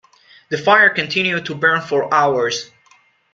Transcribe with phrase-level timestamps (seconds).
[0.49, 2.71] The fire continued to burn for hours.